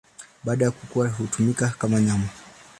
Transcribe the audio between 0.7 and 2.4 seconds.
kukua hutumika kama nyama.